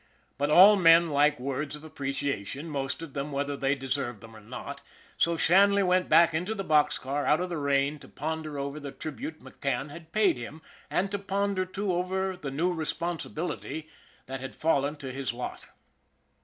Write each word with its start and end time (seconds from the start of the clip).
But 0.39 0.49
all 0.49 0.77
men 0.77 1.11
like 1.11 1.39
words 1.39 1.75
of 1.75 1.83
appreciation, 1.83 2.67
most 2.67 3.03
of 3.03 3.13
them 3.13 3.31
whether 3.31 3.55
they 3.55 3.75
deserve 3.75 4.19
them 4.19 4.35
or 4.35 4.41
not, 4.41 4.81
so 5.15 5.37
Shanley 5.37 5.83
went 5.83 6.09
back 6.09 6.33
into 6.33 6.55
the 6.55 6.63
box 6.63 6.97
car 6.97 7.27
out 7.27 7.39
of 7.39 7.49
the 7.49 7.59
rain 7.59 7.99
to 7.99 8.07
ponder 8.07 8.57
over 8.57 8.79
the 8.79 8.91
tribute 8.91 9.41
McCann 9.41 9.91
had 9.91 10.11
paid 10.11 10.37
him, 10.37 10.63
and 10.89 11.11
to 11.11 11.19
ponder, 11.19 11.65
too, 11.65 11.93
over 11.93 12.35
the 12.35 12.49
new 12.49 12.73
responsibility 12.73 13.89
that 14.25 14.41
had 14.41 14.55
fallen 14.55 14.95
to 14.95 15.11
his 15.11 15.33
lot. 15.33 15.67